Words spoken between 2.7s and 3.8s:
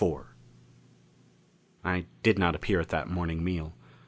at that morning meal.